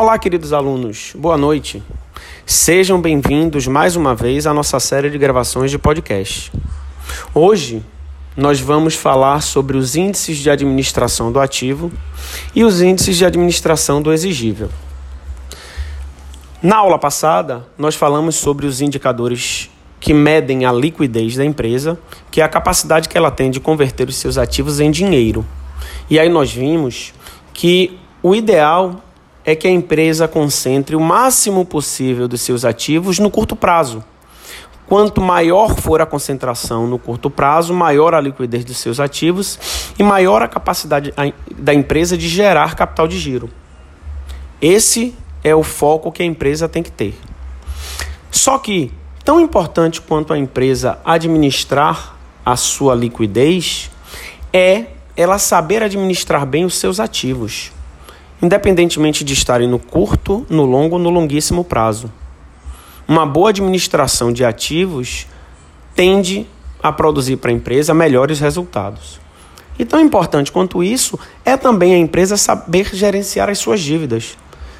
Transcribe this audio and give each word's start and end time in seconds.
Olá, 0.00 0.18
queridos 0.18 0.54
alunos, 0.54 1.12
boa 1.14 1.36
noite. 1.36 1.82
Sejam 2.46 2.98
bem-vindos 2.98 3.66
mais 3.66 3.96
uma 3.96 4.14
vez 4.14 4.46
à 4.46 4.54
nossa 4.54 4.80
série 4.80 5.10
de 5.10 5.18
gravações 5.18 5.70
de 5.70 5.78
podcast. 5.78 6.50
Hoje 7.34 7.84
nós 8.34 8.58
vamos 8.58 8.94
falar 8.94 9.42
sobre 9.42 9.76
os 9.76 9.96
índices 9.96 10.38
de 10.38 10.48
administração 10.48 11.30
do 11.30 11.38
ativo 11.38 11.92
e 12.54 12.64
os 12.64 12.80
índices 12.80 13.18
de 13.18 13.26
administração 13.26 14.00
do 14.00 14.10
exigível. 14.10 14.70
Na 16.62 16.78
aula 16.78 16.98
passada, 16.98 17.66
nós 17.76 17.94
falamos 17.94 18.36
sobre 18.36 18.64
os 18.64 18.80
indicadores 18.80 19.68
que 20.00 20.14
medem 20.14 20.64
a 20.64 20.72
liquidez 20.72 21.36
da 21.36 21.44
empresa, 21.44 21.98
que 22.30 22.40
é 22.40 22.44
a 22.44 22.48
capacidade 22.48 23.06
que 23.06 23.18
ela 23.18 23.30
tem 23.30 23.50
de 23.50 23.60
converter 23.60 24.08
os 24.08 24.16
seus 24.16 24.38
ativos 24.38 24.80
em 24.80 24.90
dinheiro. 24.90 25.44
E 26.08 26.18
aí 26.18 26.30
nós 26.30 26.50
vimos 26.50 27.12
que 27.52 27.98
o 28.22 28.34
ideal 28.34 29.02
é 29.44 29.54
que 29.54 29.66
a 29.66 29.70
empresa 29.70 30.28
concentre 30.28 30.94
o 30.94 31.00
máximo 31.00 31.64
possível 31.64 32.28
dos 32.28 32.40
seus 32.40 32.64
ativos 32.64 33.18
no 33.18 33.30
curto 33.30 33.56
prazo. 33.56 34.04
Quanto 34.86 35.20
maior 35.20 35.76
for 35.76 36.00
a 36.00 36.06
concentração 36.06 36.86
no 36.86 36.98
curto 36.98 37.30
prazo, 37.30 37.72
maior 37.72 38.12
a 38.12 38.20
liquidez 38.20 38.64
dos 38.64 38.76
seus 38.76 38.98
ativos 38.98 39.58
e 39.98 40.02
maior 40.02 40.42
a 40.42 40.48
capacidade 40.48 41.14
da 41.56 41.72
empresa 41.72 42.18
de 42.18 42.28
gerar 42.28 42.74
capital 42.74 43.06
de 43.06 43.18
giro. 43.18 43.48
Esse 44.60 45.14
é 45.44 45.54
o 45.54 45.62
foco 45.62 46.10
que 46.10 46.22
a 46.22 46.26
empresa 46.26 46.68
tem 46.68 46.82
que 46.82 46.90
ter. 46.90 47.14
Só 48.30 48.58
que, 48.58 48.92
tão 49.24 49.40
importante 49.40 50.00
quanto 50.00 50.32
a 50.32 50.38
empresa 50.38 50.98
administrar 51.04 52.16
a 52.44 52.56
sua 52.56 52.94
liquidez, 52.94 53.90
é 54.52 54.86
ela 55.16 55.38
saber 55.38 55.82
administrar 55.82 56.44
bem 56.44 56.64
os 56.64 56.74
seus 56.74 56.98
ativos 56.98 57.70
independentemente 58.42 59.24
de 59.24 59.32
estarem 59.32 59.68
no 59.68 59.78
curto, 59.78 60.46
no 60.48 60.64
longo 60.64 60.96
ou 60.96 61.02
no 61.02 61.10
longuíssimo 61.10 61.64
prazo. 61.64 62.10
Uma 63.06 63.26
boa 63.26 63.50
administração 63.50 64.32
de 64.32 64.44
ativos 64.44 65.26
tende 65.94 66.46
a 66.82 66.90
produzir 66.90 67.36
para 67.36 67.50
a 67.50 67.54
empresa 67.54 67.92
melhores 67.92 68.40
resultados. 68.40 69.20
E 69.78 69.84
tão 69.84 70.00
importante 70.00 70.52
quanto 70.52 70.82
isso 70.82 71.18
é 71.44 71.56
também 71.56 71.94
a 71.94 71.98
empresa 71.98 72.36
saber 72.36 72.94
gerenciar 72.94 73.48
as 73.48 73.58
suas 73.58 73.80
dívidas, 73.80 74.36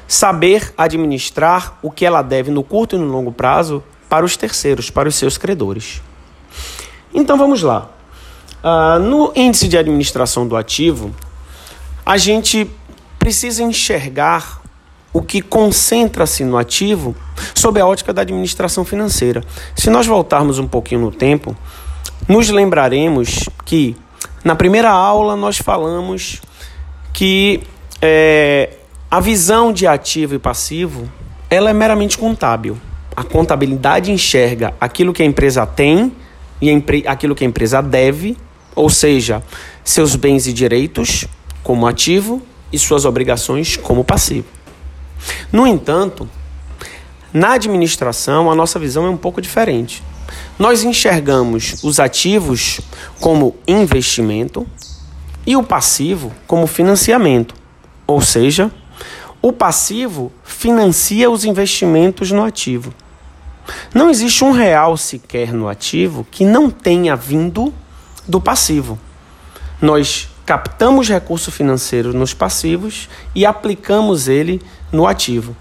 saber 0.07 0.73
administrar 0.77 1.77
o 1.81 1.89
que 1.89 2.05
ela 2.05 2.21
deve 2.21 2.51
no 2.51 2.63
curto 2.63 2.95
e 2.95 2.99
no 2.99 3.05
longo 3.05 3.31
prazo 3.31 3.83
para 4.07 4.25
os 4.25 4.37
terceiros, 4.37 4.89
para 4.89 5.09
os 5.09 5.15
seus 5.15 5.37
credores. 5.37 6.01
Então 7.13 7.37
vamos 7.37 7.61
lá. 7.61 7.89
Uh, 8.63 8.99
no 8.99 9.33
índice 9.35 9.67
de 9.67 9.77
administração 9.77 10.47
do 10.47 10.55
ativo, 10.55 11.11
a 12.05 12.17
gente 12.17 12.69
precisa 13.21 13.61
enxergar 13.61 14.63
o 15.13 15.21
que 15.21 15.43
concentra-se 15.43 16.43
no 16.43 16.57
ativo 16.57 17.15
sob 17.53 17.79
a 17.79 17.85
ótica 17.85 18.11
da 18.11 18.23
administração 18.23 18.83
financeira. 18.83 19.43
Se 19.75 19.91
nós 19.91 20.07
voltarmos 20.07 20.57
um 20.57 20.67
pouquinho 20.67 21.01
no 21.01 21.11
tempo, 21.11 21.55
nos 22.27 22.49
lembraremos 22.49 23.47
que 23.63 23.95
na 24.43 24.55
primeira 24.55 24.89
aula 24.89 25.35
nós 25.35 25.59
falamos 25.59 26.41
que 27.13 27.61
é, 28.01 28.71
a 29.09 29.19
visão 29.19 29.71
de 29.71 29.85
ativo 29.85 30.33
e 30.33 30.39
passivo 30.39 31.07
ela 31.47 31.69
é 31.69 31.73
meramente 31.73 32.17
contábil. 32.17 32.75
A 33.15 33.23
contabilidade 33.23 34.11
enxerga 34.11 34.73
aquilo 34.81 35.13
que 35.13 35.21
a 35.21 35.25
empresa 35.25 35.63
tem 35.67 36.11
e 36.59 36.71
aquilo 37.05 37.35
que 37.35 37.43
a 37.43 37.47
empresa 37.47 37.83
deve, 37.83 38.35
ou 38.73 38.89
seja, 38.89 39.43
seus 39.83 40.15
bens 40.15 40.47
e 40.47 40.53
direitos 40.53 41.27
como 41.61 41.85
ativo 41.85 42.41
e 42.71 42.79
suas 42.79 43.05
obrigações 43.05 43.77
como 43.77 44.03
passivo. 44.03 44.47
No 45.51 45.67
entanto, 45.67 46.29
na 47.33 47.53
administração, 47.53 48.51
a 48.51 48.55
nossa 48.55 48.79
visão 48.79 49.05
é 49.05 49.09
um 49.09 49.17
pouco 49.17 49.41
diferente. 49.41 50.03
Nós 50.57 50.83
enxergamos 50.83 51.83
os 51.83 51.99
ativos 51.99 52.81
como 53.19 53.55
investimento 53.67 54.67
e 55.45 55.55
o 55.55 55.63
passivo 55.63 56.31
como 56.45 56.67
financiamento. 56.67 57.55
Ou 58.05 58.21
seja, 58.21 58.71
o 59.41 59.51
passivo 59.51 60.31
financia 60.43 61.29
os 61.29 61.45
investimentos 61.45 62.31
no 62.31 62.43
ativo. 62.43 62.93
Não 63.93 64.09
existe 64.09 64.43
um 64.43 64.51
real 64.51 64.97
sequer 64.97 65.53
no 65.53 65.67
ativo 65.67 66.25
que 66.29 66.45
não 66.45 66.69
tenha 66.69 67.15
vindo 67.15 67.73
do 68.27 68.39
passivo. 68.39 68.99
Nós 69.81 70.29
captamos 70.45 71.07
recurso 71.07 71.51
financeiro 71.51 72.13
nos 72.13 72.33
passivos 72.33 73.09
e 73.33 73.45
aplicamos 73.45 74.27
ele 74.27 74.61
no 74.91 75.07
ativo. 75.07 75.55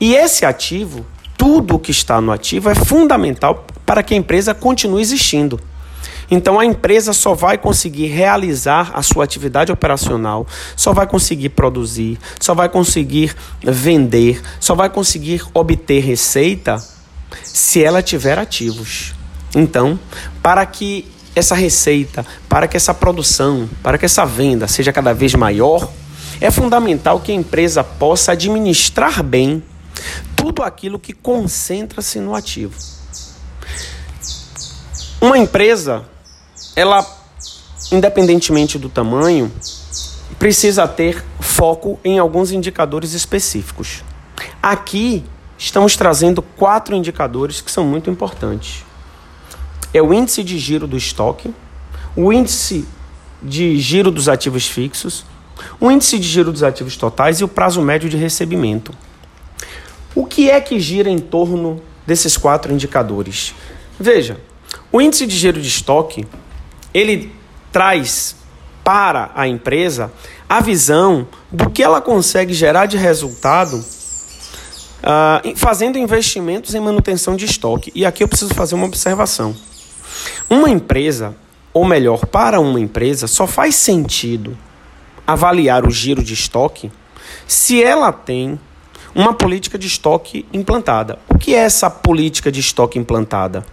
E 0.00 0.14
esse 0.14 0.44
ativo, 0.44 1.06
tudo 1.36 1.78
que 1.78 1.90
está 1.90 2.20
no 2.20 2.32
ativo, 2.32 2.68
é 2.68 2.74
fundamental 2.74 3.66
para 3.86 4.02
que 4.02 4.14
a 4.14 4.16
empresa 4.16 4.54
continue 4.54 5.00
existindo. 5.00 5.60
Então 6.30 6.58
a 6.58 6.64
empresa 6.64 7.12
só 7.12 7.34
vai 7.34 7.58
conseguir 7.58 8.06
realizar 8.06 8.90
a 8.94 9.02
sua 9.02 9.24
atividade 9.24 9.70
operacional, 9.70 10.46
só 10.74 10.92
vai 10.92 11.06
conseguir 11.06 11.50
produzir, 11.50 12.18
só 12.40 12.54
vai 12.54 12.68
conseguir 12.68 13.36
vender, 13.62 14.40
só 14.58 14.74
vai 14.74 14.88
conseguir 14.88 15.44
obter 15.52 16.00
receita 16.02 16.82
se 17.42 17.84
ela 17.84 18.02
tiver 18.02 18.38
ativos. 18.38 19.14
Então, 19.54 19.98
para 20.42 20.64
que 20.64 21.06
essa 21.34 21.54
receita, 21.54 22.26
para 22.48 22.68
que 22.68 22.76
essa 22.76 22.92
produção, 22.92 23.68
para 23.82 23.96
que 23.96 24.04
essa 24.04 24.24
venda 24.24 24.68
seja 24.68 24.92
cada 24.92 25.12
vez 25.14 25.34
maior, 25.34 25.90
é 26.40 26.50
fundamental 26.50 27.20
que 27.20 27.32
a 27.32 27.34
empresa 27.34 27.82
possa 27.82 28.32
administrar 28.32 29.22
bem 29.22 29.62
tudo 30.36 30.62
aquilo 30.62 30.98
que 30.98 31.12
concentra-se 31.12 32.18
no 32.18 32.34
ativo. 32.34 32.74
Uma 35.20 35.38
empresa, 35.38 36.04
ela, 36.74 37.06
independentemente 37.90 38.78
do 38.78 38.88
tamanho, 38.88 39.50
precisa 40.38 40.86
ter 40.88 41.24
foco 41.40 41.98
em 42.04 42.18
alguns 42.18 42.50
indicadores 42.50 43.12
específicos. 43.12 44.02
Aqui 44.60 45.24
estamos 45.56 45.96
trazendo 45.96 46.42
quatro 46.42 46.96
indicadores 46.96 47.60
que 47.60 47.70
são 47.70 47.84
muito 47.84 48.10
importantes 48.10 48.84
é 49.92 50.00
o 50.00 50.12
índice 50.12 50.42
de 50.42 50.58
giro 50.58 50.86
do 50.86 50.96
estoque, 50.96 51.52
o 52.16 52.32
índice 52.32 52.86
de 53.42 53.78
giro 53.78 54.10
dos 54.10 54.28
ativos 54.28 54.66
fixos, 54.66 55.24
o 55.80 55.90
índice 55.90 56.18
de 56.18 56.26
giro 56.26 56.52
dos 56.52 56.62
ativos 56.62 56.96
totais 56.96 57.40
e 57.40 57.44
o 57.44 57.48
prazo 57.48 57.82
médio 57.82 58.08
de 58.08 58.16
recebimento. 58.16 58.92
O 60.14 60.26
que 60.26 60.50
é 60.50 60.60
que 60.60 60.78
gira 60.78 61.10
em 61.10 61.18
torno 61.18 61.80
desses 62.06 62.36
quatro 62.36 62.72
indicadores? 62.72 63.54
Veja, 63.98 64.38
o 64.90 65.00
índice 65.00 65.26
de 65.26 65.36
giro 65.36 65.60
de 65.60 65.68
estoque, 65.68 66.26
ele 66.92 67.32
traz 67.70 68.36
para 68.84 69.30
a 69.34 69.46
empresa 69.46 70.12
a 70.48 70.60
visão 70.60 71.26
do 71.50 71.70
que 71.70 71.82
ela 71.82 72.00
consegue 72.00 72.52
gerar 72.52 72.86
de 72.86 72.96
resultado 72.96 73.76
uh, 75.02 75.56
fazendo 75.56 75.98
investimentos 75.98 76.74
em 76.74 76.80
manutenção 76.80 77.36
de 77.36 77.44
estoque. 77.44 77.90
E 77.94 78.04
aqui 78.04 78.22
eu 78.22 78.28
preciso 78.28 78.52
fazer 78.54 78.74
uma 78.74 78.86
observação. 78.86 79.54
Uma 80.52 80.68
empresa, 80.68 81.34
ou 81.72 81.82
melhor, 81.82 82.26
para 82.26 82.60
uma 82.60 82.78
empresa, 82.78 83.26
só 83.26 83.46
faz 83.46 83.74
sentido 83.74 84.54
avaliar 85.26 85.86
o 85.86 85.90
giro 85.90 86.22
de 86.22 86.34
estoque 86.34 86.92
se 87.46 87.82
ela 87.82 88.12
tem 88.12 88.60
uma 89.14 89.32
política 89.32 89.78
de 89.78 89.86
estoque 89.86 90.44
implantada. 90.52 91.18
O 91.26 91.38
que 91.38 91.54
é 91.54 91.60
essa 91.60 91.88
política 91.88 92.52
de 92.52 92.60
estoque 92.60 92.98
implantada? 92.98 93.64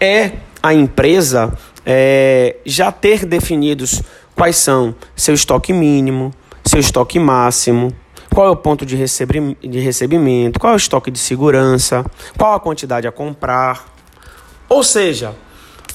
É 0.00 0.32
a 0.62 0.72
empresa 0.72 1.52
é, 1.84 2.56
já 2.64 2.90
ter 2.90 3.26
definidos 3.26 4.00
quais 4.34 4.56
são 4.56 4.94
seu 5.14 5.34
estoque 5.34 5.74
mínimo, 5.74 6.32
seu 6.64 6.80
estoque 6.80 7.18
máximo, 7.18 7.94
qual 8.34 8.46
é 8.46 8.50
o 8.50 8.56
ponto 8.56 8.86
de, 8.86 8.96
de 8.96 9.78
recebimento, 9.78 10.58
qual 10.58 10.72
é 10.72 10.74
o 10.74 10.78
estoque 10.78 11.10
de 11.10 11.18
segurança, 11.18 12.02
qual 12.38 12.54
a 12.54 12.60
quantidade 12.60 13.06
a 13.06 13.12
comprar. 13.12 13.94
Ou 14.70 14.82
seja, 14.82 15.34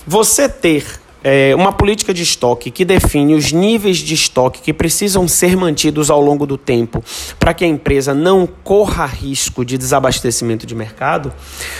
você 0.07 0.47
ter 0.47 1.01
é, 1.21 1.53
uma 1.53 1.73
política 1.73 2.13
de 2.13 2.23
estoque 2.23 2.71
que 2.71 2.85
define 2.85 3.35
os 3.35 3.51
níveis 3.51 3.97
de 3.97 4.13
estoque 4.13 4.61
que 4.61 4.71
precisam 4.71 5.27
ser 5.27 5.57
mantidos 5.57 6.09
ao 6.09 6.21
longo 6.21 6.45
do 6.45 6.57
tempo 6.57 7.03
para 7.37 7.53
que 7.53 7.65
a 7.65 7.67
empresa 7.67 8.13
não 8.13 8.47
corra 8.47 9.05
risco 9.05 9.65
de 9.65 9.77
desabastecimento 9.77 10.65
de 10.65 10.73
mercado, 10.73 11.33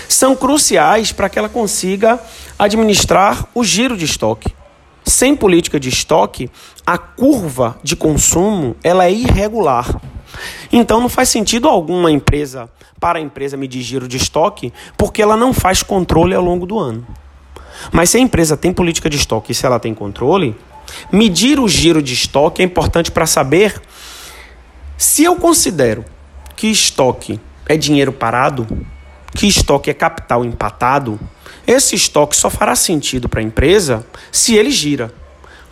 são 0.10 0.36
cruciais 0.36 1.14
para 1.14 1.30
que 1.30 1.40
ela 1.40 1.48
consiga 1.48 2.20
administrar 2.60 3.48
o 3.56 3.64
giro 3.64 3.96
de 3.96 4.04
estoque. 4.04 4.54
Sem 5.06 5.34
política 5.34 5.80
de 5.80 5.88
estoque, 5.88 6.52
a 6.86 6.98
curva 6.98 7.80
de 7.82 7.96
consumo 7.96 8.76
ela 8.84 9.06
é 9.06 9.12
irregular. 9.14 10.02
Então 10.70 11.00
não 11.00 11.08
faz 11.08 11.30
sentido 11.30 11.70
alguma 11.70 12.12
empresa 12.12 12.70
para 13.00 13.20
a 13.20 13.22
empresa 13.22 13.56
medir 13.56 13.82
giro 13.82 14.06
de 14.06 14.18
estoque, 14.18 14.74
porque 14.98 15.22
ela 15.22 15.38
não 15.38 15.54
faz 15.54 15.82
controle 15.82 16.36
ao 16.36 16.44
longo 16.44 16.66
do 16.66 16.78
ano. 16.78 17.08
Mas 17.92 18.10
se 18.10 18.18
a 18.18 18.20
empresa 18.20 18.58
tem 18.58 18.74
política 18.74 19.10
de 19.10 19.18
estoque 19.18 19.52
e 19.52 19.56
se 19.56 19.66
ela 19.66 19.80
tem 19.80 19.94
controle, 19.94 20.56
medir 21.12 21.60
o 21.60 21.68
giro 21.68 22.02
de 22.02 22.14
estoque 22.14 22.62
é 22.62 22.66
importante 22.66 23.12
para 23.12 23.26
saber 23.26 23.82
se 24.98 25.24
eu 25.24 25.36
considero 25.36 26.04
que 26.56 26.68
estoque 26.68 27.40
é 27.68 27.78
dinheiro 27.78 28.12
parado, 28.12 28.68
que 29.36 29.48
estoque 29.48 29.90
é 29.90 29.94
capital 29.94 30.44
empatado, 30.44 31.20
esse 31.68 31.96
estoque 31.96 32.36
só 32.36 32.50
fará 32.50 32.76
sentido 32.76 33.30
para 33.30 33.40
a 33.40 33.44
empresa 33.44 34.06
se 34.32 34.56
ele 34.56 34.72
gira. 34.72 35.14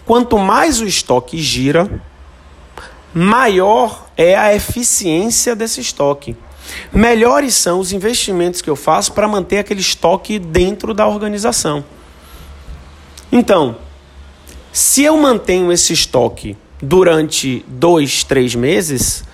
Quanto 0.05 0.37
mais 0.37 0.79
o 0.79 0.85
estoque 0.85 1.37
gira, 1.39 1.89
maior 3.13 4.07
é 4.15 4.35
a 4.35 4.53
eficiência 4.53 5.55
desse 5.55 5.81
estoque. 5.81 6.35
Melhores 6.93 7.55
são 7.55 7.79
os 7.79 7.91
investimentos 7.91 8.61
que 8.61 8.69
eu 8.69 8.75
faço 8.75 9.13
para 9.13 9.27
manter 9.27 9.57
aquele 9.57 9.81
estoque 9.81 10.37
dentro 10.37 10.93
da 10.93 11.07
organização. 11.07 11.83
Então, 13.37 13.75
se 14.71 15.03
eu 15.03 15.17
mantenho 15.17 15.69
esse 15.69 15.91
estoque 15.91 16.55
durante 16.81 17.65
dois, 17.67 18.23
três 18.23 18.55
meses, 18.55 19.25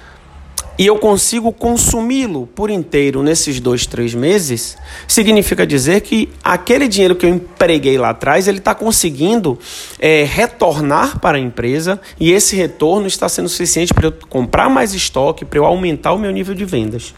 e 0.75 0.87
eu 0.87 0.97
consigo 0.97 1.53
consumi-lo 1.53 2.47
por 2.47 2.71
inteiro 2.71 3.21
nesses 3.21 3.59
dois, 3.59 3.85
três 3.85 4.15
meses, 4.15 4.75
significa 5.07 5.67
dizer 5.67 6.01
que 6.01 6.29
aquele 6.43 6.87
dinheiro 6.87 7.15
que 7.15 7.27
eu 7.27 7.29
empreguei 7.29 7.95
lá 7.95 8.09
atrás, 8.09 8.47
ele 8.47 8.57
está 8.57 8.73
conseguindo 8.73 9.59
é, 9.99 10.23
retornar 10.23 11.19
para 11.19 11.37
a 11.37 11.39
empresa 11.39 12.01
e 12.19 12.31
esse 12.31 12.55
retorno 12.55 13.05
está 13.05 13.29
sendo 13.29 13.49
suficiente 13.49 13.93
para 13.93 14.07
eu 14.07 14.13
comprar 14.29 14.67
mais 14.67 14.95
estoque, 14.95 15.45
para 15.45 15.59
eu 15.59 15.65
aumentar 15.65 16.13
o 16.13 16.17
meu 16.17 16.31
nível 16.31 16.55
de 16.55 16.65
vendas. 16.65 17.13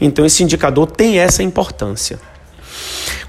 Então 0.00 0.24
esse 0.24 0.42
indicador 0.42 0.90
tem 0.90 1.18
essa 1.18 1.42
importância. 1.42 2.18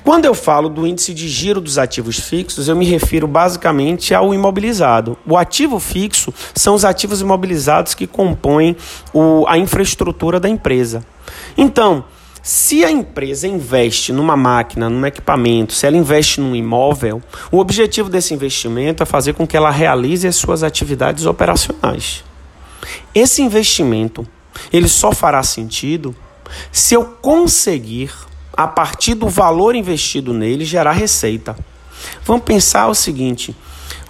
Quando 0.08 0.24
eu 0.24 0.34
falo 0.34 0.70
do 0.70 0.88
índice 0.88 1.14
de 1.14 1.28
giro 1.28 1.60
dos 1.60 1.78
ativos 1.78 2.18
fixos, 2.18 2.70
eu 2.70 2.78
me 2.78 2.86
refiro 2.86 3.28
basicamente 3.28 4.16
ao 4.16 4.34
imobilizado. 4.34 5.18
O 5.28 5.36
ativo 5.36 5.82
fixo 5.82 6.34
são 6.56 6.76
os 6.76 6.86
ativos 6.86 7.20
imobilizados 7.20 7.94
que 7.94 8.08
compõem 8.08 8.78
o, 9.14 9.46
a 9.50 9.58
infraestrutura 9.58 10.40
da 10.40 10.48
empresa. 10.48 11.06
Então, 11.58 12.06
se 12.42 12.86
a 12.86 12.90
empresa 12.90 13.50
investe 13.50 14.14
numa 14.14 14.38
máquina, 14.38 14.90
num 14.90 15.06
equipamento, 15.06 15.74
se 15.74 15.86
ela 15.86 15.98
investe 15.98 16.40
num 16.40 16.56
imóvel, 16.56 17.22
o 17.52 17.58
objetivo 17.60 18.10
desse 18.10 18.34
investimento 18.34 19.04
é 19.04 19.06
fazer 19.06 19.34
com 19.34 19.46
que 19.46 19.58
ela 19.58 19.70
realize 19.70 20.26
as 20.26 20.38
suas 20.38 20.64
atividades 20.64 21.26
operacionais. 21.26 22.24
Esse 23.14 23.42
investimento, 23.42 24.26
ele 24.72 24.88
só 24.88 25.12
fará 25.12 25.44
sentido 25.44 26.16
se 26.72 26.94
eu 26.94 27.04
conseguir 27.04 28.10
a 28.58 28.68
partir 28.68 29.14
do 29.14 29.30
valor 29.30 29.76
investido 29.76 30.34
nele, 30.34 30.66
gerar 30.66 30.94
receita. 30.94 31.56
Vamos 32.26 32.44
pensar 32.44 32.88
o 32.88 32.96
seguinte: 32.96 33.56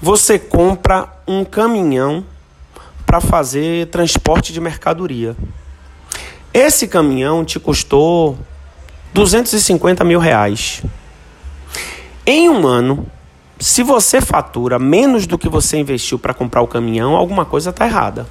você 0.01 0.39
compra 0.39 1.09
um 1.27 1.43
caminhão 1.43 2.25
para 3.05 3.19
fazer 3.19 3.87
transporte 3.87 4.53
de 4.53 4.61
mercadoria. 4.61 5.35
Esse 6.53 6.87
caminhão 6.87 7.43
te 7.43 7.59
custou 7.59 8.39
250 9.13 10.03
mil 10.05 10.19
reais. 10.19 10.81
Em 12.25 12.49
um 12.49 12.65
ano, 12.65 13.05
se 13.59 13.83
você 13.83 14.21
fatura 14.21 14.79
menos 14.79 15.27
do 15.27 15.37
que 15.37 15.49
você 15.49 15.77
investiu 15.77 16.17
para 16.17 16.33
comprar 16.33 16.61
o 16.61 16.67
caminhão, 16.67 17.15
alguma 17.15 17.45
coisa 17.45 17.69
está 17.69 17.85
errada. 17.85 18.27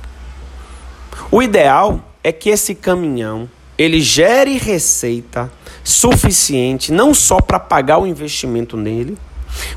O 1.31 1.43
ideal 1.43 2.01
é 2.23 2.33
que 2.33 2.51
esse 2.51 2.75
caminhão 2.75 3.49
ele 3.79 4.01
gere 4.01 4.57
receita 4.57 5.51
suficiente 5.85 6.93
não 6.93 7.15
só 7.15 7.41
para 7.41 7.61
pagar 7.61 7.99
o 7.99 8.07
investimento 8.07 8.77
nele, 8.77 9.17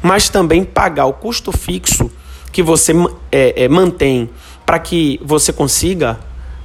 mas 0.01 0.29
também 0.29 0.63
pagar 0.63 1.05
o 1.05 1.13
custo 1.13 1.51
fixo 1.51 2.11
que 2.51 2.63
você 2.63 2.93
é, 3.31 3.63
é, 3.63 3.67
mantém 3.67 4.29
para 4.65 4.79
que 4.79 5.19
você 5.23 5.53
consiga 5.53 6.19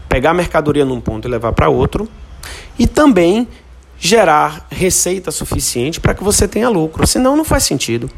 pegar 0.08 0.30
a 0.30 0.34
mercadoria 0.34 0.84
num 0.84 1.00
ponto 1.00 1.26
e 1.26 1.30
levar 1.30 1.52
para 1.52 1.68
outro, 1.68 2.08
e 2.78 2.86
também 2.86 3.48
gerar 3.98 4.66
receita 4.70 5.30
suficiente 5.30 6.00
para 6.00 6.14
que 6.14 6.22
você 6.22 6.46
tenha 6.46 6.68
lucro, 6.68 7.06
senão 7.06 7.36
não 7.36 7.44
faz 7.44 7.64
sentido. 7.64 8.10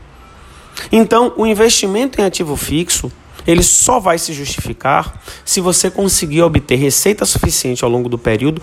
Então, 0.90 1.32
o 1.36 1.46
investimento 1.46 2.20
em 2.20 2.24
ativo 2.24 2.56
fixo 2.56 3.10
ele 3.46 3.62
só 3.62 4.00
vai 4.00 4.18
se 4.18 4.32
justificar 4.32 5.22
se 5.44 5.60
você 5.60 5.90
conseguir 5.90 6.42
obter 6.42 6.76
receita 6.76 7.24
suficiente 7.24 7.84
ao 7.84 7.90
longo 7.90 8.08
do 8.08 8.18
período 8.18 8.60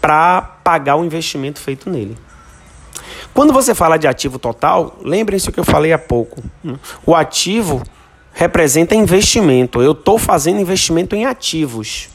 para 0.00 0.40
pagar 0.42 0.96
o 0.96 1.04
investimento 1.04 1.60
feito 1.60 1.90
nele. 1.90 2.16
Quando 3.32 3.52
você 3.52 3.74
fala 3.74 3.96
de 3.96 4.06
ativo 4.06 4.38
total, 4.38 4.98
lembrem-se 5.02 5.48
o 5.48 5.52
que 5.52 5.58
eu 5.58 5.64
falei 5.64 5.92
há 5.92 5.98
pouco. 5.98 6.42
Né? 6.62 6.78
O 7.04 7.14
ativo 7.14 7.82
representa 8.32 8.94
investimento. 8.94 9.82
Eu 9.82 9.92
estou 9.92 10.18
fazendo 10.18 10.60
investimento 10.60 11.16
em 11.16 11.24
ativos. 11.24 12.08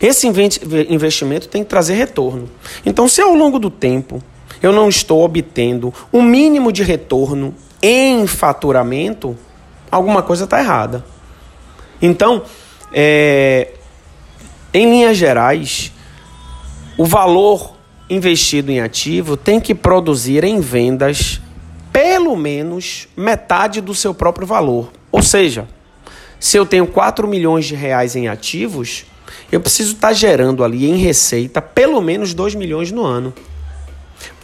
Esse 0.00 0.26
investimento 0.26 1.48
tem 1.48 1.62
que 1.62 1.70
trazer 1.70 1.94
retorno. 1.94 2.50
Então, 2.84 3.08
se 3.08 3.20
ao 3.20 3.34
longo 3.34 3.58
do 3.58 3.70
tempo 3.70 4.22
eu 4.62 4.72
não 4.72 4.88
estou 4.88 5.22
obtendo 5.22 5.92
o 6.10 6.18
um 6.18 6.22
mínimo 6.22 6.72
de 6.72 6.82
retorno 6.82 7.54
em 7.80 8.26
faturamento, 8.26 9.36
alguma 9.90 10.22
coisa 10.22 10.44
está 10.44 10.58
errada. 10.58 11.04
Então, 12.00 12.42
é, 12.92 13.72
em 14.72 14.90
linhas 14.90 15.16
gerais, 15.16 15.92
o 16.96 17.04
valor 17.04 17.74
investido 18.08 18.70
em 18.70 18.80
ativo 18.80 19.36
tem 19.36 19.60
que 19.60 19.74
produzir 19.74 20.44
em 20.44 20.60
vendas 20.60 21.40
pelo 21.92 22.36
menos 22.36 23.08
metade 23.16 23.80
do 23.80 23.94
seu 23.94 24.14
próprio 24.14 24.46
valor. 24.46 24.90
Ou 25.10 25.22
seja, 25.22 25.66
se 26.38 26.56
eu 26.56 26.66
tenho 26.66 26.86
4 26.86 27.26
milhões 27.26 27.64
de 27.64 27.74
reais 27.74 28.14
em 28.14 28.28
ativos, 28.28 29.06
eu 29.50 29.60
preciso 29.60 29.94
estar 29.94 30.12
gerando 30.12 30.62
ali 30.62 30.88
em 30.88 30.96
receita 30.96 31.62
pelo 31.62 32.00
menos 32.00 32.34
2 32.34 32.54
milhões 32.54 32.92
no 32.92 33.04
ano. 33.04 33.32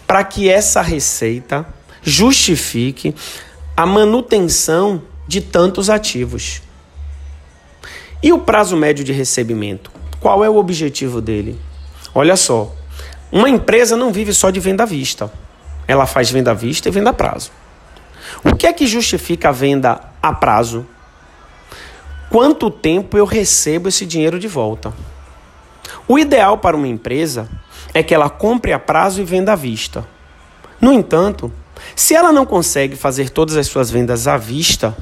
Para 0.06 0.24
que 0.24 0.48
essa 0.48 0.80
receita 0.80 1.66
justifique 2.02 3.14
a 3.76 3.86
manutenção 3.86 5.02
de 5.28 5.40
tantos 5.40 5.88
ativos. 5.88 6.62
E 8.22 8.32
o 8.32 8.38
prazo 8.38 8.76
médio 8.76 9.04
de 9.04 9.12
recebimento? 9.12 9.90
Qual 10.20 10.44
é 10.44 10.48
o 10.48 10.56
objetivo 10.56 11.20
dele? 11.20 11.58
Olha 12.14 12.36
só, 12.36 12.72
uma 13.32 13.48
empresa 13.48 13.96
não 13.96 14.12
vive 14.12 14.32
só 14.32 14.50
de 14.50 14.60
venda 14.60 14.84
à 14.84 14.86
vista. 14.86 15.32
Ela 15.88 16.06
faz 16.06 16.30
venda 16.30 16.52
à 16.52 16.54
vista 16.54 16.88
e 16.88 16.92
venda 16.92 17.10
a 17.10 17.12
prazo. 17.12 17.50
O 18.44 18.54
que 18.54 18.66
é 18.66 18.72
que 18.72 18.86
justifica 18.86 19.48
a 19.48 19.52
venda 19.52 20.00
a 20.22 20.32
prazo? 20.32 20.86
Quanto 22.30 22.70
tempo 22.70 23.18
eu 23.18 23.24
recebo 23.24 23.88
esse 23.88 24.06
dinheiro 24.06 24.38
de 24.38 24.46
volta? 24.46 24.92
O 26.06 26.18
ideal 26.18 26.58
para 26.58 26.76
uma 26.76 26.86
empresa 26.86 27.48
é 27.92 28.02
que 28.02 28.14
ela 28.14 28.30
compre 28.30 28.72
a 28.72 28.78
prazo 28.78 29.20
e 29.20 29.24
venda 29.24 29.52
à 29.52 29.56
vista. 29.56 30.06
No 30.80 30.92
entanto, 30.92 31.52
se 31.96 32.14
ela 32.14 32.32
não 32.32 32.46
consegue 32.46 32.94
fazer 32.96 33.30
todas 33.30 33.56
as 33.56 33.66
suas 33.66 33.90
vendas 33.90 34.28
à 34.28 34.36
vista, 34.36 34.96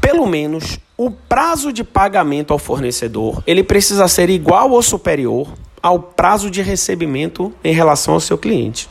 pelo 0.00 0.26
menos 0.26 0.78
o 0.96 1.10
prazo 1.10 1.72
de 1.72 1.84
pagamento 1.84 2.52
ao 2.52 2.58
fornecedor 2.58 3.42
ele 3.46 3.62
precisa 3.62 4.08
ser 4.08 4.30
igual 4.30 4.70
ou 4.70 4.82
superior 4.82 5.52
ao 5.82 6.00
prazo 6.00 6.50
de 6.50 6.60
recebimento 6.60 7.52
em 7.62 7.72
relação 7.72 8.14
ao 8.14 8.20
seu 8.20 8.36
cliente. 8.36 8.88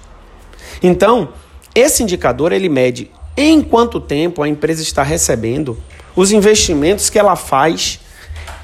Então, 0.81 1.29
esse 1.75 2.01
indicador 2.01 2.51
ele 2.51 2.69
mede 2.69 3.11
em 3.35 3.61
quanto 3.61 3.99
tempo 3.99 4.41
a 4.41 4.47
empresa 4.47 4.81
está 4.81 5.03
recebendo 5.03 5.77
os 6.15 6.31
investimentos 6.31 7.09
que 7.09 7.19
ela 7.19 7.35
faz 7.35 7.99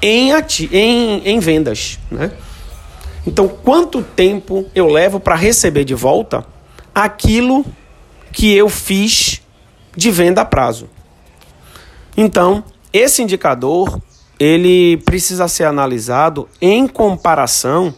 em, 0.02 0.30
em, 0.72 1.22
em 1.24 1.38
vendas. 1.38 1.98
Né? 2.10 2.32
Então, 3.26 3.48
quanto 3.48 4.02
tempo 4.02 4.66
eu 4.74 4.88
levo 4.88 5.20
para 5.20 5.34
receber 5.34 5.84
de 5.84 5.94
volta 5.94 6.44
aquilo 6.94 7.64
que 8.32 8.52
eu 8.52 8.68
fiz 8.68 9.40
de 9.96 10.10
venda 10.10 10.40
a 10.40 10.44
prazo? 10.44 10.88
Então, 12.16 12.62
esse 12.92 13.22
indicador 13.22 14.00
ele 14.38 14.98
precisa 14.98 15.48
ser 15.48 15.64
analisado 15.64 16.48
em 16.60 16.86
comparação 16.86 17.94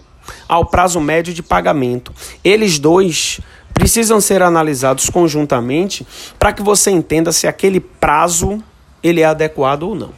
ao 0.48 0.66
prazo 0.66 1.00
médio 1.00 1.32
de 1.32 1.42
pagamento. 1.42 2.12
Eles 2.42 2.78
dois 2.78 3.40
precisam 3.72 4.20
ser 4.20 4.42
analisados 4.42 5.10
conjuntamente 5.10 6.06
para 6.38 6.52
que 6.52 6.62
você 6.62 6.90
entenda 6.90 7.30
se 7.32 7.46
aquele 7.46 7.80
prazo 7.80 8.62
ele 9.02 9.20
é 9.20 9.24
adequado 9.24 9.84
ou 9.84 9.94
não. 9.94 10.10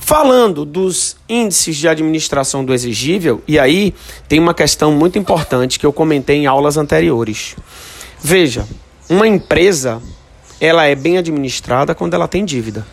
Falando 0.00 0.64
dos 0.64 1.16
índices 1.28 1.76
de 1.76 1.86
administração 1.86 2.64
do 2.64 2.72
exigível, 2.72 3.42
e 3.46 3.58
aí 3.58 3.94
tem 4.26 4.40
uma 4.40 4.54
questão 4.54 4.90
muito 4.90 5.18
importante 5.18 5.78
que 5.78 5.84
eu 5.84 5.92
comentei 5.92 6.36
em 6.36 6.46
aulas 6.46 6.78
anteriores. 6.78 7.54
Veja, 8.18 8.66
uma 9.10 9.28
empresa 9.28 10.00
ela 10.60 10.84
é 10.86 10.94
bem 10.94 11.18
administrada 11.18 11.94
quando 11.94 12.14
ela 12.14 12.28
tem 12.28 12.44
dívida. 12.44 12.86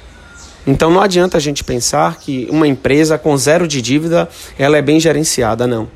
Então 0.68 0.90
não 0.90 1.02
adianta 1.02 1.38
a 1.38 1.40
gente 1.40 1.64
pensar 1.64 2.18
que 2.18 2.48
uma 2.50 2.68
empresa 2.68 3.18
com 3.18 3.38
zero 3.38 3.68
de 3.68 3.82
dívida 3.82 4.28
ela 4.58 4.78
é 4.78 4.82
bem 4.82 5.00
gerenciada, 5.00 5.68
não. 5.68 5.88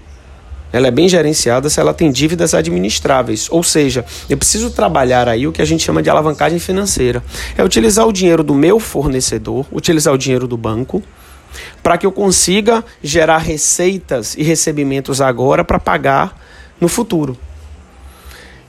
Ela 0.71 0.87
é 0.87 0.91
bem 0.91 1.09
gerenciada 1.09 1.67
se 1.69 1.79
ela 1.79 1.93
tem 1.93 2.11
dívidas 2.11 2.53
administráveis. 2.53 3.47
Ou 3.49 3.63
seja, 3.63 4.05
eu 4.29 4.37
preciso 4.37 4.69
trabalhar 4.69 5.27
aí 5.27 5.47
o 5.47 5.51
que 5.51 5.61
a 5.61 5.65
gente 5.65 5.83
chama 5.83 6.03
de 6.03 6.09
alavancagem 6.09 6.59
financeira. 6.59 7.23
É 7.57 7.63
utilizar 7.63 8.07
o 8.07 8.13
dinheiro 8.13 8.43
do 8.43 8.53
meu 8.53 8.79
fornecedor, 8.79 9.65
utilizar 9.71 10.13
o 10.13 10.17
dinheiro 10.17 10.47
do 10.47 10.55
banco 10.55 11.01
para 11.81 11.97
que 11.97 12.05
eu 12.05 12.11
consiga 12.11 12.85
gerar 13.01 13.39
receitas 13.39 14.35
e 14.37 14.43
recebimentos 14.43 15.21
agora 15.21 15.63
para 15.63 15.79
pagar 15.79 16.39
no 16.79 16.87
futuro. 16.87 17.35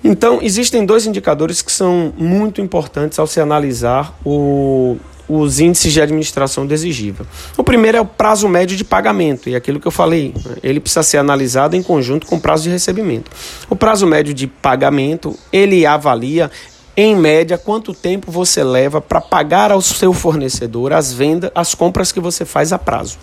Então, 0.03 0.39
existem 0.43 0.85
dois 0.85 1.07
indicadores 1.07 1.61
que 1.61 1.71
são 1.71 2.13
muito 2.17 2.61
importantes 2.61 3.19
ao 3.19 3.27
se 3.27 3.39
analisar 3.39 4.19
o, 4.25 4.97
os 5.29 5.61
índices 5.61 5.93
de 5.93 6.01
administração 6.01 6.67
exigível. 6.71 7.27
O 7.57 7.63
primeiro 7.63 7.99
é 7.99 8.01
o 8.01 8.07
prazo 8.07 8.49
médio 8.49 8.77
de 8.77 8.85
pagamento, 8.85 9.49
e 9.49 9.55
aquilo 9.55 9.79
que 9.79 9.87
eu 9.87 9.93
falei, 9.93 10.35
ele 10.63 10.81
precisa 10.81 11.03
ser 11.03 11.19
analisado 11.19 11.77
em 11.77 11.83
conjunto 11.83 12.27
com 12.27 12.37
o 12.37 12.41
prazo 12.41 12.65
de 12.65 12.71
recebimento. 12.71 13.31
O 13.69 13.77
prazo 13.77 14.07
médio 14.07 14.33
de 14.33 14.47
pagamento, 14.47 15.39
ele 15.53 15.85
avalia 15.85 16.51
em 16.97 17.15
média 17.15 17.57
quanto 17.57 17.95
tempo 17.95 18.33
você 18.33 18.65
leva 18.65 19.01
para 19.01 19.21
pagar 19.21 19.71
ao 19.71 19.81
seu 19.81 20.13
fornecedor 20.13 20.93
as 20.93 21.13
vendas, 21.13 21.51
as 21.55 21.75
compras 21.75 22.11
que 22.11 22.21
você 22.21 22.45
faz 22.45 22.73
a 22.73 22.79
prazo. 22.79 23.19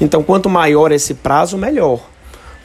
Então, 0.00 0.22
quanto 0.22 0.50
maior 0.50 0.92
esse 0.92 1.14
prazo, 1.14 1.56
melhor 1.56 2.00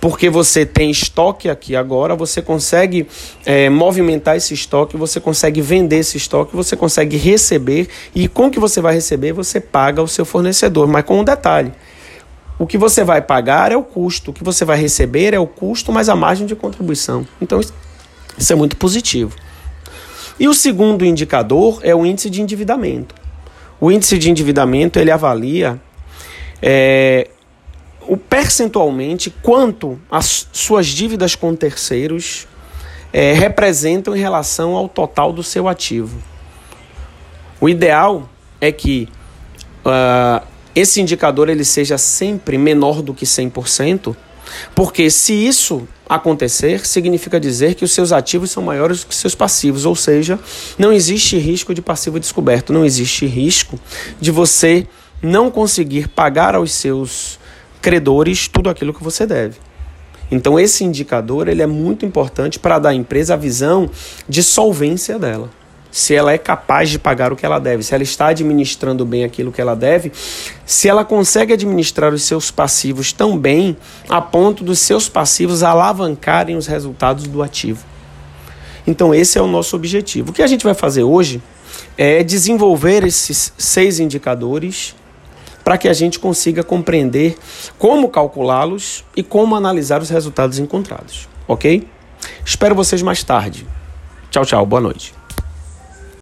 porque 0.01 0.31
você 0.31 0.65
tem 0.65 0.89
estoque 0.89 1.47
aqui 1.47 1.75
agora, 1.75 2.15
você 2.15 2.41
consegue 2.41 3.07
é, 3.45 3.69
movimentar 3.69 4.35
esse 4.35 4.51
estoque, 4.51 4.97
você 4.97 5.19
consegue 5.19 5.61
vender 5.61 5.97
esse 5.97 6.17
estoque, 6.17 6.55
você 6.55 6.75
consegue 6.75 7.17
receber 7.17 7.87
e 8.15 8.27
com 8.27 8.47
o 8.47 8.51
que 8.51 8.59
você 8.59 8.81
vai 8.81 8.95
receber 8.95 9.31
você 9.31 9.61
paga 9.61 10.01
o 10.01 10.07
seu 10.07 10.25
fornecedor, 10.25 10.87
mas 10.87 11.05
com 11.05 11.19
um 11.19 11.23
detalhe. 11.23 11.71
O 12.57 12.65
que 12.65 12.79
você 12.79 13.03
vai 13.03 13.21
pagar 13.21 13.71
é 13.71 13.77
o 13.77 13.83
custo, 13.83 14.31
o 14.31 14.33
que 14.33 14.43
você 14.43 14.65
vai 14.65 14.77
receber 14.77 15.35
é 15.35 15.39
o 15.39 15.45
custo 15.45 15.91
mais 15.91 16.09
a 16.09 16.15
margem 16.15 16.47
de 16.47 16.55
contribuição. 16.55 17.25
Então 17.39 17.59
isso 17.59 18.51
é 18.51 18.55
muito 18.55 18.75
positivo. 18.77 19.35
E 20.39 20.47
o 20.47 20.53
segundo 20.55 21.05
indicador 21.05 21.79
é 21.83 21.93
o 21.93 22.03
índice 22.07 22.27
de 22.27 22.41
endividamento. 22.41 23.13
O 23.79 23.91
índice 23.91 24.17
de 24.17 24.31
endividamento 24.31 24.97
ele 24.97 25.11
avalia 25.11 25.79
é, 26.59 27.27
o 28.07 28.17
percentualmente 28.17 29.29
quanto 29.29 29.99
as 30.09 30.47
suas 30.51 30.87
dívidas 30.87 31.35
com 31.35 31.55
terceiros 31.55 32.47
é, 33.13 33.33
representam 33.33 34.15
em 34.15 34.19
relação 34.19 34.75
ao 34.75 34.87
total 34.87 35.31
do 35.31 35.43
seu 35.43 35.67
ativo. 35.67 36.21
O 37.59 37.69
ideal 37.69 38.29
é 38.59 38.71
que 38.71 39.07
uh, 39.85 40.45
esse 40.73 41.01
indicador 41.01 41.49
ele 41.49 41.63
seja 41.63 41.97
sempre 41.97 42.57
menor 42.57 43.01
do 43.01 43.13
que 43.13 43.25
100%, 43.25 44.15
porque 44.73 45.09
se 45.09 45.33
isso 45.33 45.87
acontecer, 46.07 46.85
significa 46.85 47.39
dizer 47.39 47.75
que 47.75 47.85
os 47.85 47.91
seus 47.91 48.11
ativos 48.11 48.51
são 48.51 48.63
maiores 48.63 49.03
que 49.03 49.15
seus 49.15 49.35
passivos, 49.35 49.85
ou 49.85 49.95
seja, 49.95 50.39
não 50.77 50.91
existe 50.91 51.37
risco 51.37 51.73
de 51.73 51.81
passivo 51.81 52.19
descoberto, 52.19 52.73
não 52.73 52.83
existe 52.83 53.25
risco 53.25 53.79
de 54.19 54.31
você 54.31 54.87
não 55.21 55.51
conseguir 55.51 56.07
pagar 56.09 56.55
aos 56.55 56.71
seus 56.71 57.39
credores 57.81 58.47
tudo 58.47 58.69
aquilo 58.69 58.93
que 58.93 59.03
você 59.03 59.25
deve. 59.25 59.57
Então 60.31 60.57
esse 60.57 60.83
indicador 60.85 61.49
ele 61.49 61.61
é 61.61 61.67
muito 61.67 62.05
importante 62.05 62.57
para 62.57 62.79
dar 62.79 62.89
à 62.89 62.95
empresa 62.95 63.33
a 63.33 63.37
visão 63.37 63.89
de 64.29 64.41
solvência 64.41 65.19
dela. 65.19 65.49
Se 65.91 66.15
ela 66.15 66.31
é 66.31 66.37
capaz 66.37 66.89
de 66.89 66.97
pagar 66.97 67.33
o 67.33 67.35
que 67.35 67.45
ela 67.45 67.59
deve, 67.59 67.83
se 67.83 67.93
ela 67.93 68.01
está 68.01 68.27
administrando 68.27 69.05
bem 69.05 69.25
aquilo 69.25 69.51
que 69.51 69.59
ela 69.59 69.75
deve, 69.75 70.09
se 70.65 70.87
ela 70.87 71.03
consegue 71.03 71.51
administrar 71.51 72.13
os 72.13 72.23
seus 72.23 72.49
passivos 72.49 73.11
tão 73.11 73.37
bem 73.37 73.75
a 74.07 74.21
ponto 74.21 74.63
dos 74.63 74.79
seus 74.79 75.09
passivos 75.09 75.63
alavancarem 75.63 76.55
os 76.55 76.65
resultados 76.65 77.27
do 77.27 77.43
ativo. 77.43 77.83
Então 78.87 79.13
esse 79.13 79.37
é 79.37 79.41
o 79.41 79.47
nosso 79.47 79.75
objetivo. 79.75 80.29
O 80.29 80.33
que 80.33 80.41
a 80.41 80.47
gente 80.47 80.63
vai 80.63 80.73
fazer 80.73 81.03
hoje 81.03 81.41
é 81.97 82.23
desenvolver 82.23 83.03
esses 83.03 83.51
seis 83.57 83.99
indicadores 83.99 84.95
para 85.63 85.77
que 85.77 85.87
a 85.87 85.93
gente 85.93 86.19
consiga 86.19 86.63
compreender 86.63 87.37
como 87.77 88.09
calculá-los 88.09 89.03
e 89.15 89.23
como 89.23 89.55
analisar 89.55 90.01
os 90.01 90.09
resultados 90.09 90.59
encontrados, 90.59 91.27
ok? 91.47 91.87
Espero 92.45 92.75
vocês 92.75 93.01
mais 93.01 93.23
tarde. 93.23 93.65
Tchau, 94.29 94.45
tchau, 94.45 94.65
boa 94.65 94.81
noite. 94.81 95.20